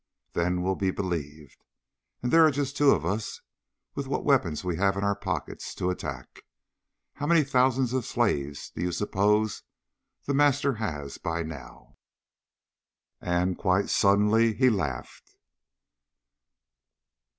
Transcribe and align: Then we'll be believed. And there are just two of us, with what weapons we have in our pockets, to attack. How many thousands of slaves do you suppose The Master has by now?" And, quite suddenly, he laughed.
Then 0.33 0.63
we'll 0.63 0.73
be 0.73 0.89
believed. 0.89 1.63
And 2.23 2.33
there 2.33 2.43
are 2.43 2.49
just 2.49 2.75
two 2.75 2.89
of 2.89 3.05
us, 3.05 3.39
with 3.93 4.07
what 4.07 4.25
weapons 4.25 4.63
we 4.63 4.77
have 4.77 4.97
in 4.97 5.03
our 5.03 5.15
pockets, 5.15 5.75
to 5.75 5.91
attack. 5.91 6.41
How 7.13 7.27
many 7.27 7.43
thousands 7.43 7.93
of 7.93 8.03
slaves 8.03 8.71
do 8.71 8.81
you 8.81 8.91
suppose 8.93 9.61
The 10.25 10.33
Master 10.33 10.73
has 10.73 11.19
by 11.19 11.43
now?" 11.43 11.97
And, 13.21 13.55
quite 13.59 13.91
suddenly, 13.91 14.53
he 14.55 14.71
laughed. 14.71 15.35